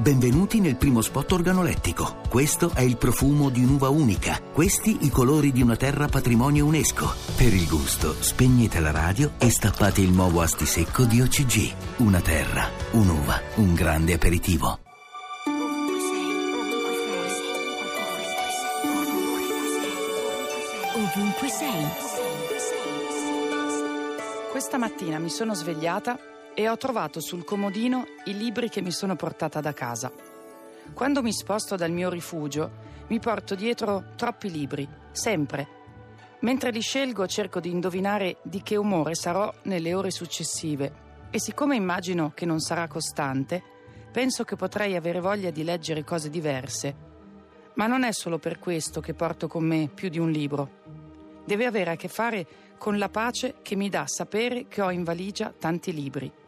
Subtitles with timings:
[0.00, 2.20] Benvenuti nel primo spot organolettico.
[2.28, 4.40] Questo è il profumo di un'uva unica.
[4.40, 7.12] Questi i colori di una terra patrimonio UNESCO.
[7.36, 11.74] Per il gusto, spegnete la radio e stappate il nuovo asti secco di OCG.
[11.96, 14.78] Una terra, un'uva, un grande aperitivo.
[20.94, 21.86] Ovunque sei.
[24.52, 29.14] Questa mattina mi sono svegliata e ho trovato sul comodino i libri che mi sono
[29.14, 30.10] portata da casa.
[30.92, 32.68] Quando mi sposto dal mio rifugio,
[33.06, 35.68] mi porto dietro troppi libri, sempre.
[36.40, 41.76] Mentre li scelgo cerco di indovinare di che umore sarò nelle ore successive e siccome
[41.76, 43.62] immagino che non sarà costante,
[44.10, 46.92] penso che potrei avere voglia di leggere cose diverse.
[47.74, 50.70] Ma non è solo per questo che porto con me più di un libro.
[51.44, 52.46] Deve avere a che fare
[52.78, 56.46] con la pace che mi dà sapere che ho in valigia tanti libri.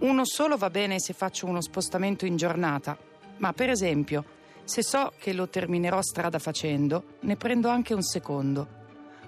[0.00, 2.96] Uno solo va bene se faccio uno spostamento in giornata,
[3.38, 4.24] ma per esempio,
[4.62, 8.76] se so che lo terminerò strada facendo, ne prendo anche un secondo.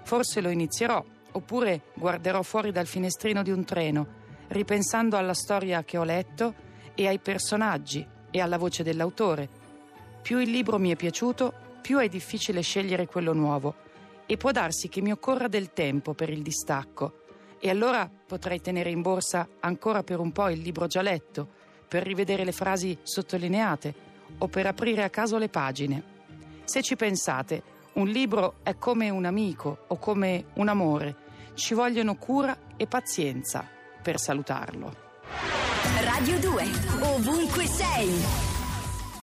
[0.03, 4.07] Forse lo inizierò, oppure guarderò fuori dal finestrino di un treno,
[4.47, 6.53] ripensando alla storia che ho letto
[6.95, 9.49] e ai personaggi e alla voce dell'autore.
[10.21, 13.75] Più il libro mi è piaciuto, più è difficile scegliere quello nuovo
[14.25, 17.20] e può darsi che mi occorra del tempo per il distacco
[17.61, 21.47] e allora potrei tenere in borsa ancora per un po' il libro già letto,
[21.87, 23.93] per rivedere le frasi sottolineate
[24.39, 26.03] o per aprire a caso le pagine.
[26.63, 27.61] Se ci pensate,
[27.93, 31.15] un libro è come un amico o come un amore.
[31.53, 33.67] Ci vogliono cura e pazienza
[34.01, 35.09] per salutarlo.
[36.03, 36.63] Radio 2.
[37.01, 38.50] Ovunque sei.